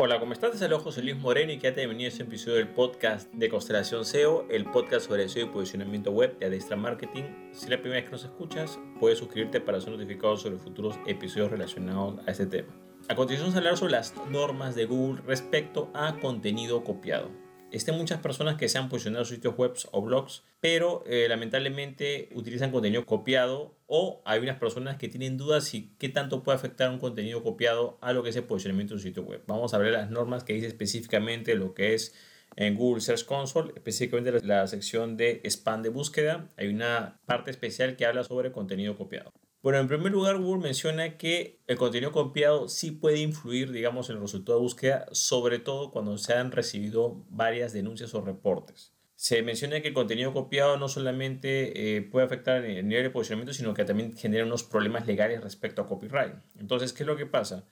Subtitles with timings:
[0.00, 0.52] Hola, ¿cómo estás?
[0.52, 4.04] Te saludo José Luis Moreno y quédate bienvenido a este episodio del podcast de Constelación
[4.04, 7.24] SEO, el podcast sobre SEO y posicionamiento web de Adestra Marketing.
[7.50, 10.94] Si es la primera vez que nos escuchas, puedes suscribirte para ser notificado sobre futuros
[11.08, 12.68] episodios relacionados a este tema.
[13.08, 17.47] A continuación, vamos a hablar sobre las normas de Google respecto a contenido copiado.
[17.70, 22.70] Estén muchas personas que se han posicionado sitios web o blogs, pero eh, lamentablemente utilizan
[22.70, 26.98] contenido copiado o hay unas personas que tienen dudas si qué tanto puede afectar un
[26.98, 29.42] contenido copiado a lo que es el posicionamiento de un sitio web.
[29.46, 32.14] Vamos a ver las normas que dice específicamente lo que es
[32.56, 36.48] en Google Search Console, específicamente la sección de spam de búsqueda.
[36.56, 39.30] Hay una parte especial que habla sobre contenido copiado.
[39.60, 44.16] Bueno, en primer lugar, Google menciona que el contenido copiado sí puede influir, digamos, en
[44.16, 48.92] el resultado de búsqueda, sobre todo cuando se han recibido varias denuncias o reportes.
[49.16, 53.52] Se menciona que el contenido copiado no solamente eh, puede afectar el nivel de posicionamiento,
[53.52, 56.36] sino que también genera unos problemas legales respecto a copyright.
[56.56, 57.66] Entonces, ¿qué es lo que pasa?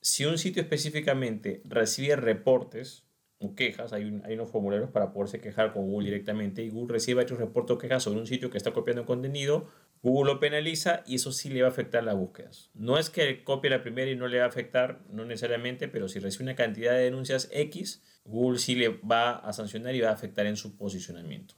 [0.00, 3.08] Si un sitio específicamente recibe reportes
[3.40, 7.24] o quejas, hay, hay unos formularios para poderse quejar con Google directamente, y Google recibe
[7.24, 9.66] varios reportes o quejas sobre un sitio que está copiando contenido,
[10.02, 12.70] Google lo penaliza y eso sí le va a afectar las búsquedas.
[12.74, 16.08] No es que copie la primera y no le va a afectar, no necesariamente, pero
[16.08, 20.10] si recibe una cantidad de denuncias X, Google sí le va a sancionar y va
[20.10, 21.54] a afectar en su posicionamiento.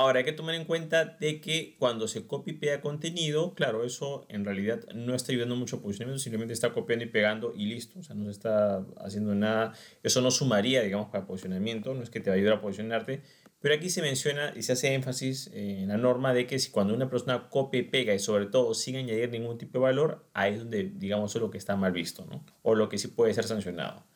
[0.00, 3.84] Ahora hay que tomar en cuenta de que cuando se copia y pega contenido, claro,
[3.84, 7.66] eso en realidad no está ayudando mucho a posicionamiento, simplemente está copiando y pegando y
[7.66, 9.72] listo, o sea, no se está haciendo nada,
[10.04, 13.22] eso no sumaría, digamos, para posicionamiento, no es que te va a ayudar a posicionarte,
[13.60, 16.94] pero aquí se menciona y se hace énfasis en la norma de que si cuando
[16.94, 20.54] una persona copia y pega y sobre todo sin añadir ningún tipo de valor, ahí
[20.54, 22.46] es donde digamos es lo que está mal visto, ¿no?
[22.62, 24.06] O lo que sí puede ser sancionado.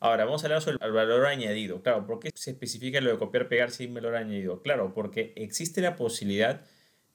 [0.00, 1.82] Ahora, vamos a hablar sobre el valor añadido.
[1.82, 4.62] Claro, ¿por qué se especifica lo de copiar pegar sin valor añadido?
[4.62, 6.64] Claro, porque existe la posibilidad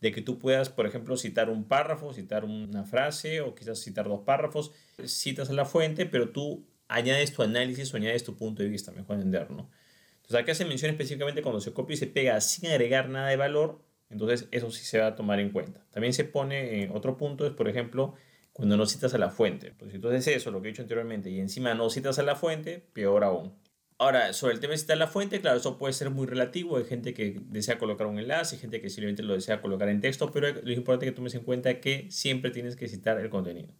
[0.02, 4.10] de que tú puedas, por ejemplo, citar un párrafo, citar una frase o quizás citar
[4.10, 4.74] dos párrafos,
[5.06, 8.92] citas a la fuente, pero tú añades tu análisis o añades tu punto de vista,
[8.92, 9.70] mejor entender, ¿no?
[10.18, 13.38] Entonces acá se menciona específicamente cuando se copia y se pega sin agregar nada de
[13.38, 15.86] valor, entonces eso sí se va a tomar en cuenta.
[15.92, 18.14] También se pone otro punto, es por ejemplo,
[18.54, 19.74] cuando no citas a la fuente.
[19.78, 22.80] Pues entonces eso, lo que he dicho anteriormente, y encima no citas a la fuente,
[22.94, 23.54] peor aún.
[23.98, 26.78] Ahora, sobre el tema de citar la fuente, claro, eso puede ser muy relativo.
[26.78, 30.02] Hay gente que desea colocar un enlace, hay gente que simplemente lo desea colocar en
[30.02, 33.30] texto, pero lo importante es que tomes en cuenta que siempre tienes que citar el
[33.30, 33.74] contenido.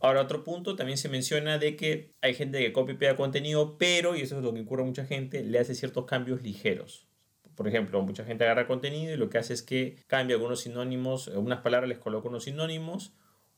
[0.00, 3.76] Ahora, otro punto, también se menciona de que hay gente que copia y pega contenido,
[3.76, 7.06] pero, y eso es lo que ocurre a mucha gente, le hace ciertos cambios ligeros.
[7.54, 11.28] Por ejemplo, mucha gente agarra contenido y lo que hace es que cambia algunos sinónimos,
[11.28, 13.12] unas palabras les coloca unos sinónimos,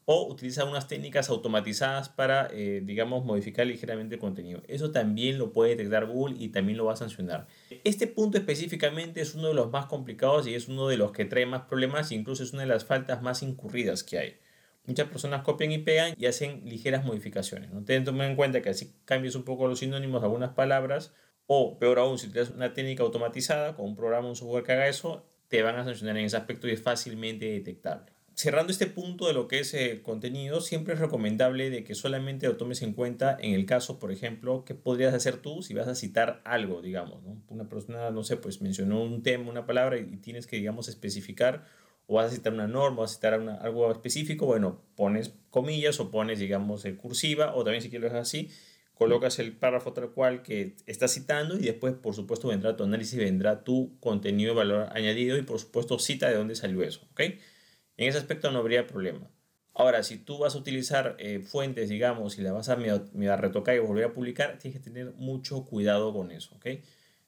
[0.04, 4.62] o utiliza unas técnicas automatizadas para, eh, digamos, modificar ligeramente el contenido.
[4.66, 7.46] Eso también lo puede detectar Google y también lo va a sancionar.
[7.84, 11.24] Este punto específicamente es uno de los más complicados y es uno de los que
[11.24, 14.36] trae más problemas, incluso es una de las faltas más incurridas que hay.
[14.84, 17.70] Muchas personas copian y pegan y hacen ligeras modificaciones.
[17.70, 21.14] No Ten en cuenta que así cambias un poco los sinónimos algunas palabras
[21.46, 24.88] o peor aún, si tienes una técnica automatizada con un programa, un software que haga
[24.88, 28.12] eso, te van a sancionar en ese aspecto y es fácilmente detectable.
[28.42, 32.48] Cerrando este punto de lo que es el contenido, siempre es recomendable de que solamente
[32.48, 35.86] lo tomes en cuenta en el caso, por ejemplo, que podrías hacer tú si vas
[35.86, 37.20] a citar algo, digamos.
[37.48, 41.66] Una persona, no sé, pues mencionó un tema, una palabra y tienes que, digamos, especificar
[42.08, 46.10] o vas a citar una norma, vas a citar algo específico, bueno, pones comillas o
[46.10, 48.50] pones, digamos, el cursiva, o también si quieres así,
[48.94, 53.20] colocas el párrafo tal cual que estás citando y después, por supuesto, vendrá tu análisis,
[53.20, 57.20] vendrá tu contenido de valor añadido y, por supuesto, cita de dónde salió eso, ¿ok?
[58.02, 59.30] En ese aspecto no habría problema.
[59.74, 63.78] Ahora, si tú vas a utilizar eh, fuentes, digamos, y las vas a, retocar y
[63.78, 66.66] volver a publicar, tienes que tener mucho cuidado con eso, ¿ok?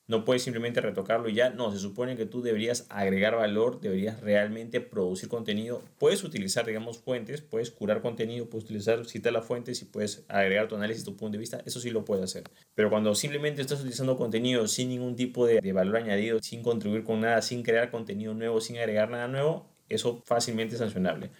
[0.08, 1.50] No puedes simplemente retocarlo y ya.
[1.50, 5.80] No, se supone que tú deberías agregar valor, deberías realmente producir contenido.
[5.98, 10.66] Puedes utilizar, digamos, fuentes, puedes curar contenido, puedes utilizar, citar las fuentes y puedes agregar
[10.66, 11.62] tu análisis, tu punto de vista.
[11.64, 12.42] Eso sí lo puedes hacer.
[12.74, 17.20] Pero cuando simplemente estás utilizando contenido sin ningún tipo de valor añadido, sin contribuir con
[17.20, 21.30] nada, sin crear contenido nuevo, sin agregar nada nuevo, eso fácilmente sancionable.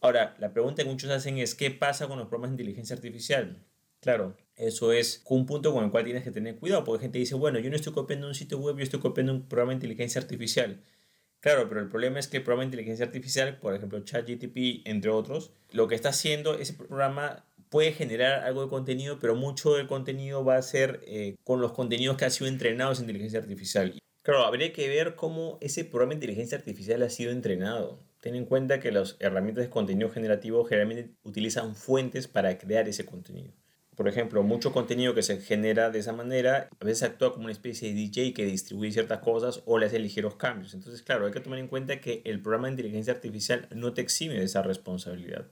[0.00, 3.62] Ahora, la pregunta que muchos hacen es, ¿qué pasa con los programas de inteligencia artificial?
[4.00, 7.34] Claro, eso es un punto con el cual tienes que tener cuidado, porque gente dice,
[7.34, 10.20] bueno, yo no estoy copiando un sitio web, yo estoy copiando un programa de inteligencia
[10.20, 10.80] artificial.
[11.40, 15.10] Claro, pero el problema es que el programa de inteligencia artificial, por ejemplo ChatGTP, entre
[15.10, 19.86] otros, lo que está haciendo, ese programa puede generar algo de contenido, pero mucho del
[19.86, 23.98] contenido va a ser eh, con los contenidos que ha sido entrenados en inteligencia artificial.
[24.22, 27.98] Claro, habría que ver cómo ese programa de inteligencia artificial ha sido entrenado.
[28.20, 33.06] Ten en cuenta que las herramientas de contenido generativo generalmente utilizan fuentes para crear ese
[33.06, 33.52] contenido.
[33.96, 37.52] Por ejemplo, mucho contenido que se genera de esa manera a veces actúa como una
[37.52, 40.74] especie de DJ que distribuye ciertas cosas o le hace ligeros cambios.
[40.74, 44.02] Entonces, claro, hay que tomar en cuenta que el programa de inteligencia artificial no te
[44.02, 45.46] exime de esa responsabilidad.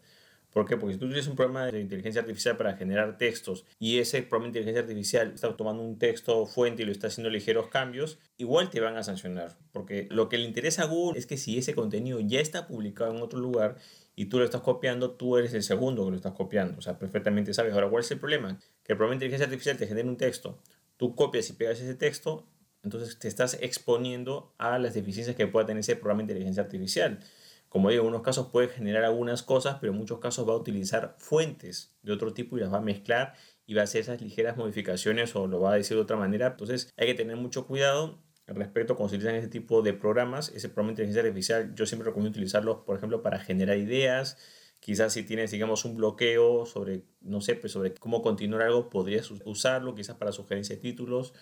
[0.52, 0.76] ¿Por qué?
[0.76, 4.44] Porque si tú tienes un programa de inteligencia artificial para generar textos y ese programa
[4.44, 8.70] de inteligencia artificial está tomando un texto fuente y lo está haciendo ligeros cambios, igual
[8.70, 9.56] te van a sancionar.
[9.72, 13.14] Porque lo que le interesa a Google es que si ese contenido ya está publicado
[13.14, 13.76] en otro lugar
[14.16, 16.78] y tú lo estás copiando, tú eres el segundo que lo estás copiando.
[16.78, 17.74] O sea, perfectamente sabes.
[17.74, 18.58] Ahora, ¿cuál es el problema?
[18.82, 20.58] Que el programa de inteligencia artificial te genera un texto,
[20.96, 22.46] tú copias y pegas ese texto,
[22.82, 27.20] entonces te estás exponiendo a las deficiencias que pueda tener ese programa de inteligencia artificial.
[27.69, 30.56] Como digo, en unos casos puede generar algunas cosas, pero en muchos casos va a
[30.56, 33.35] utilizar fuentes de otro tipo y las va a mezclar
[33.67, 36.47] y va a hacer esas ligeras modificaciones o lo va a decir de otra manera.
[36.49, 40.49] Entonces hay que tener mucho cuidado respecto a cuando se utilizan ese tipo de programas.
[40.55, 44.38] Ese programa de inteligencia artificial yo siempre recomiendo utilizarlos, por ejemplo, para generar ideas.
[44.81, 49.31] Quizás si tienes, digamos, un bloqueo sobre, no sé, pues sobre cómo continuar algo, podrías
[49.31, 51.35] usarlo, quizás para sugerencia de títulos.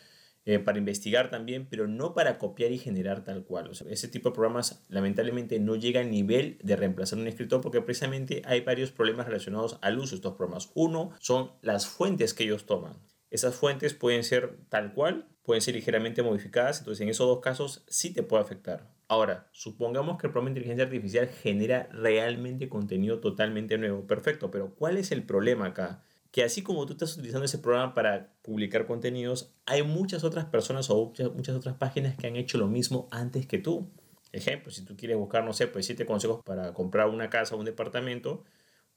[0.49, 3.73] Eh, para investigar también, pero no para copiar y generar tal cual.
[3.91, 8.43] Ese tipo de programas lamentablemente no llega al nivel de reemplazar un escritor porque precisamente
[8.45, 10.71] hay varios problemas relacionados al uso de estos programas.
[10.75, 12.93] Uno son las fuentes que ellos toman.
[13.29, 17.85] Esas fuentes pueden ser tal cual, pueden ser ligeramente modificadas, entonces en esos dos casos
[17.89, 18.89] sí te puede afectar.
[19.09, 24.07] Ahora, supongamos que el programa de inteligencia artificial genera realmente contenido totalmente nuevo.
[24.07, 26.05] Perfecto, pero ¿cuál es el problema acá?
[26.37, 30.91] Que así como tú estás utilizando ese programa para publicar contenidos, hay muchas otras personas
[30.91, 33.91] o muchas, otras páginas que han hecho lo mismo antes que tú.
[34.33, 37.59] Ejemplo, si tú quieres buscar, no sé, pues siete consejos para comprar una casa o
[37.59, 38.45] un departamento,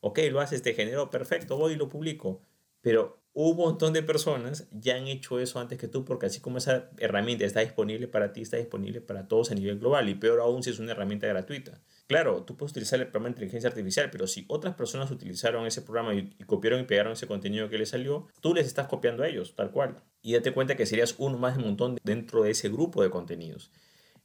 [0.01, 2.41] ok, lo haces, te generó, perfecto, voy y lo publico.
[2.81, 6.57] Pero un montón de personas ya han hecho eso antes que tú, porque así como
[6.57, 10.41] esa herramienta está disponible para ti, está disponible para todos a nivel global, y peor
[10.41, 11.79] aún si es una herramienta gratuita.
[12.09, 15.83] Claro, tú puedes utilizar el programa de inteligencia artificial, pero si otras personas utilizaron ese
[15.83, 19.27] programa y, copiaron y pegaron ese contenido que les salió, tú les estás copiando a
[19.27, 20.01] ellos, tal cual.
[20.23, 23.11] Y date cuenta que serías uno más de un montón dentro de ese grupo de
[23.11, 23.71] contenidos.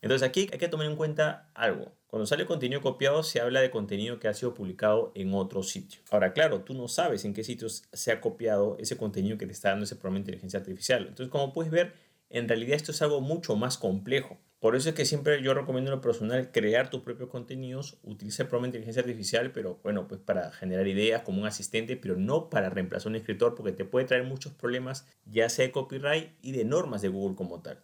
[0.00, 1.92] Entonces aquí hay que tomar en cuenta algo.
[2.06, 6.00] Cuando sale contenido copiado se habla de contenido que ha sido publicado en otro sitio.
[6.10, 9.52] Ahora, claro, tú no sabes en qué sitios se ha copiado ese contenido que te
[9.52, 11.02] está dando ese programa de inteligencia artificial.
[11.02, 11.92] Entonces, como puedes ver,
[12.30, 14.38] en realidad esto es algo mucho más complejo.
[14.64, 18.44] Por eso es que siempre yo recomiendo en lo personal crear tus propios contenidos, utiliza
[18.44, 22.70] de inteligencia artificial, pero bueno, pues para generar ideas como un asistente, pero no para
[22.70, 26.52] reemplazar a un escritor porque te puede traer muchos problemas, ya sea de copyright y
[26.52, 27.82] de normas de Google como tal.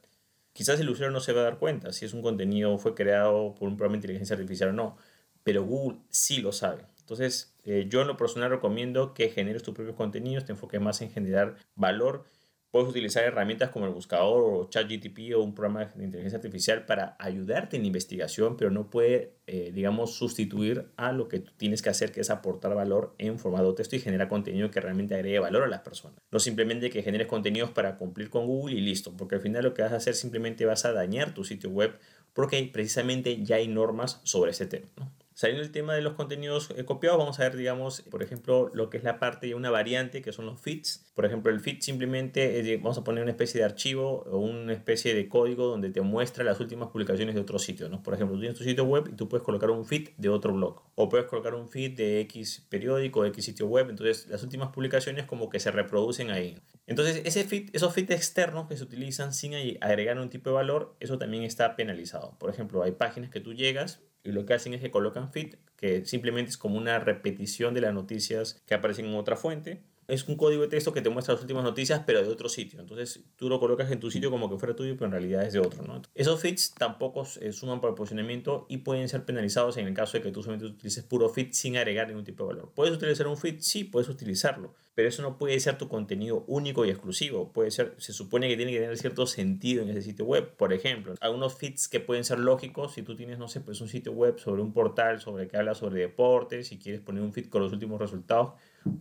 [0.54, 3.54] Quizás el usuario no se va a dar cuenta si es un contenido fue creado
[3.56, 4.96] por un programa de inteligencia artificial o no,
[5.44, 6.86] pero Google sí lo sabe.
[7.00, 11.02] Entonces, eh, yo en lo personal recomiendo que generes tus propios contenidos, te enfoques más
[11.02, 12.24] en generar valor
[12.70, 17.16] Puedes utilizar herramientas como el buscador o ChatGTP o un programa de inteligencia artificial para
[17.18, 21.90] ayudarte en investigación, pero no puede, eh, digamos, sustituir a lo que tú tienes que
[21.90, 25.64] hacer, que es aportar valor en formato texto y generar contenido que realmente agregue valor
[25.64, 26.18] a las personas.
[26.30, 29.74] No simplemente que generes contenidos para cumplir con Google y listo, porque al final lo
[29.74, 31.98] que vas a hacer simplemente vas a dañar tu sitio web
[32.32, 34.86] porque precisamente ya hay normas sobre ese tema.
[34.96, 35.10] ¿no?
[35.40, 38.90] Saliendo el tema de los contenidos eh, copiados, vamos a ver, digamos, por ejemplo, lo
[38.90, 41.10] que es la parte de una variante, que son los feeds.
[41.14, 45.14] Por ejemplo, el feed simplemente, vamos a poner una especie de archivo o una especie
[45.14, 48.02] de código donde te muestra las últimas publicaciones de otro sitio, ¿no?
[48.02, 50.52] Por ejemplo, tú tienes tu sitio web y tú puedes colocar un feed de otro
[50.52, 50.82] blog.
[50.94, 53.88] O puedes colocar un feed de X periódico, X sitio web.
[53.88, 56.58] Entonces, las últimas publicaciones como que se reproducen ahí.
[56.86, 60.96] Entonces, ese feed, esos feeds externos que se utilizan sin agregar un tipo de valor,
[61.00, 62.36] eso también está penalizado.
[62.38, 65.56] Por ejemplo, hay páginas que tú llegas y lo que hacen es que colocan feed,
[65.76, 70.26] que simplemente es como una repetición de las noticias que aparecen en otra fuente es
[70.28, 72.80] un código de texto que te muestra las últimas noticias, pero de otro sitio.
[72.80, 75.52] Entonces tú lo colocas en tu sitio como que fuera tuyo, pero en realidad es
[75.52, 75.84] de otro.
[75.84, 76.02] ¿no?
[76.14, 80.18] Esos feeds tampoco eh, suman para el posicionamiento y pueden ser penalizados en el caso
[80.18, 82.72] de que tú solamente utilices puro feed sin agregar ningún tipo de valor.
[82.74, 83.56] ¿Puedes utilizar un feed?
[83.60, 87.52] Sí, puedes utilizarlo, pero eso no puede ser tu contenido único y exclusivo.
[87.52, 90.56] Puede ser, se supone que tiene que tener cierto sentido en ese sitio web.
[90.56, 93.88] Por ejemplo, algunos feeds que pueden ser lógicos si tú tienes, no sé, pues un
[93.88, 97.48] sitio web sobre un portal sobre que habla sobre deportes y quieres poner un feed
[97.48, 98.54] con los últimos resultados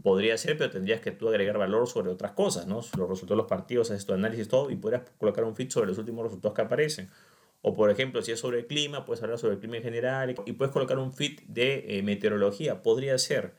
[0.04, 2.76] Podría ser, pero tendrías que tú agregar valor sobre otras cosas, ¿no?
[2.76, 5.88] Los resultados de los partidos, haces tu análisis, todo, y podrías colocar un feed sobre
[5.88, 7.10] los últimos resultados que aparecen.
[7.62, 10.36] O por ejemplo, si es sobre el clima, puedes hablar sobre el clima en general
[10.46, 12.82] y puedes colocar un feed de eh, meteorología.
[12.82, 13.54] Podría ser,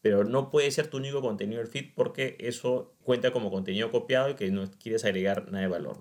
[0.00, 4.30] pero no puede ser tu único contenido el feed porque eso cuenta como contenido copiado
[4.30, 5.98] y que no quieres agregar nada de valor.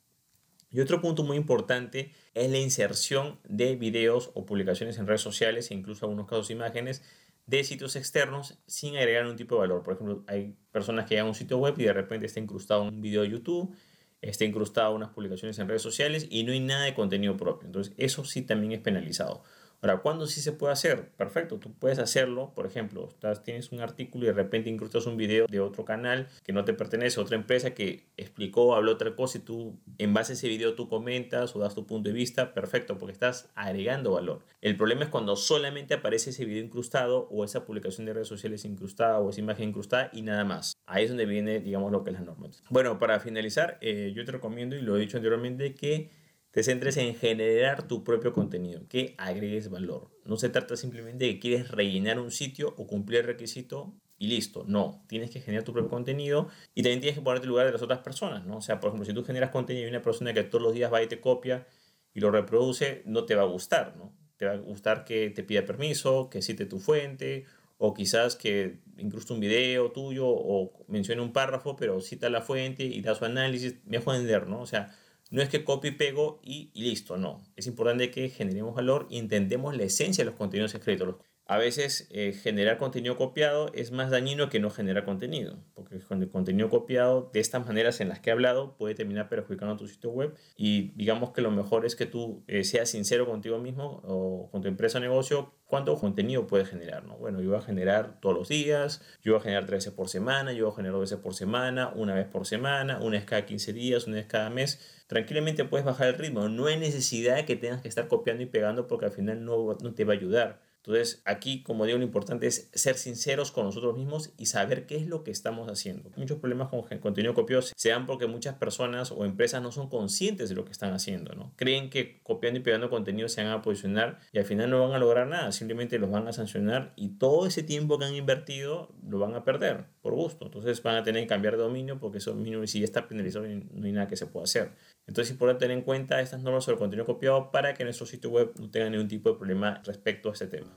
[0.69, 5.71] Y otro punto muy importante es la inserción de videos o publicaciones en redes sociales
[5.71, 7.03] e incluso en algunos casos imágenes
[7.47, 9.81] de sitios externos sin agregar un tipo de valor.
[9.81, 12.83] Por ejemplo, hay personas que llegan a un sitio web y de repente está incrustado
[12.83, 13.73] un video de YouTube,
[14.21, 17.65] está incrustado unas publicaciones en redes sociales y no hay nada de contenido propio.
[17.65, 19.43] Entonces, eso sí también es penalizado.
[19.81, 21.09] Ahora, ¿cuándo sí se puede hacer?
[21.17, 25.17] Perfecto, tú puedes hacerlo, por ejemplo, estás, tienes un artículo y de repente incrustas un
[25.17, 29.37] video de otro canal que no te pertenece, otra empresa que explicó, habló otra cosa
[29.37, 32.55] y tú en base a ese video tú comentas o das tu punto de vista,
[32.55, 34.43] perfecto, porque estás agregando valor.
[34.61, 38.65] El problema es cuando solamente aparece ese video incrustado o esa publicación de redes sociales
[38.65, 40.73] incrustada o esa imagen incrustada y nada más.
[40.87, 42.47] Ahí es donde viene, digamos, lo que es la norma.
[42.69, 46.09] Bueno, para finalizar, eh, yo te recomiendo, y lo he dicho anteriormente, que
[46.51, 50.09] te centres en generar tu propio contenido, que agregues valor.
[50.25, 54.27] No se trata simplemente de que quieres rellenar un sitio o cumplir el requisito y
[54.27, 54.63] listo.
[54.67, 57.73] No, tienes que generar tu propio contenido y también tienes que ponerte en lugar de
[57.73, 58.57] las otras personas, ¿no?
[58.57, 60.91] O sea, por ejemplo, si tú generas contenido y una persona que todos los días
[60.91, 61.67] va y te copia
[62.13, 64.13] y lo reproduce, no te va a gustar, ¿no?
[64.37, 67.45] Te va a gustar que te pida permiso, que cite tu fuente
[67.77, 72.83] o quizás que incluso un video tuyo o mencione un párrafo, pero cita la fuente
[72.83, 74.61] y da su análisis, me dejo entender, ¿no?
[74.61, 74.95] O sea,
[75.29, 77.43] no es que copie y pego y, listo, no.
[77.55, 81.15] Es importante que generemos valor y entendemos la esencia de los contenidos escritos.
[81.49, 86.21] A veces eh, generar contenido copiado es más dañino que no generar contenido, porque con
[86.21, 89.87] el contenido copiado de estas maneras en las que he hablado puede terminar perjudicando tu
[89.87, 94.01] sitio web y digamos que lo mejor es que tú eh, seas sincero contigo mismo
[94.03, 97.05] o con tu empresa o negocio cuánto contenido puedes generar.
[97.05, 97.17] ¿no?
[97.17, 100.09] Bueno, yo voy a generar todos los días, yo voy a generar tres veces por
[100.09, 103.23] semana, yo voy a generar dos veces por semana, una vez por semana, una vez
[103.23, 105.05] cada 15 días, una vez cada mes.
[105.07, 108.47] Tranquilamente puedes bajar el ritmo, no hay necesidad de que tengas que estar copiando y
[108.47, 112.05] pegando porque al final no, no te va a ayudar entonces, aquí, como digo, lo
[112.05, 116.11] importante es ser sinceros con nosotros mismos y saber qué es lo que estamos haciendo.
[116.15, 120.47] Muchos problemas con contenido copioso se dan porque muchas personas o empresas no son conscientes
[120.47, 121.51] de lo que están haciendo, ¿no?
[121.57, 124.95] Creen que copiando y pegando contenido se van a posicionar y al final no van
[124.95, 128.95] a lograr nada, simplemente los van a sancionar y todo ese tiempo que han invertido
[129.05, 130.45] lo van a perder por gusto.
[130.45, 133.45] Entonces van a tener que cambiar de dominio porque ese dominio si ya está penalizado
[133.45, 134.71] no hay nada que se pueda hacer.
[135.05, 138.29] Entonces es importante tener en cuenta estas normas sobre contenido copiado para que nuestro sitio
[138.29, 140.69] web no tenga ningún tipo de problema respecto a este tema.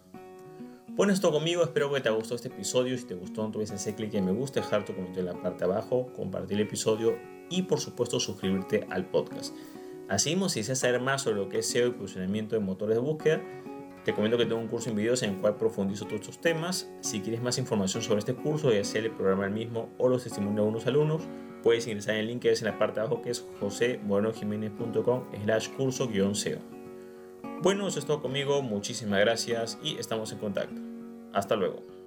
[0.89, 2.99] Bueno, esto conmigo, espero que te haya gustado este episodio.
[2.99, 5.41] Si te gustó, no olvides hacer clic en me gusta, dejar tu comentario en la
[5.41, 7.17] parte de abajo, compartir el episodio
[7.49, 9.55] y por supuesto suscribirte al podcast.
[10.09, 12.97] Así mismo, si deseas saber más sobre lo que es SEO y posicionamiento de motores
[12.97, 13.41] de búsqueda,
[14.05, 16.91] te comento que tengo un curso en videos en el cual profundizo todos estos temas.
[17.01, 20.25] Si quieres más información sobre este curso, ya sea el programa el mismo o los
[20.25, 21.23] testimonios de algunos alumnos,
[21.63, 25.25] puedes ingresar en el link que ves en la parte de abajo que es josebuenojiménez.com
[25.45, 26.59] slash curso-seo.
[27.63, 30.81] Bueno, eso es todo conmigo, muchísimas gracias y estamos en contacto.
[31.33, 32.00] Hasta luego.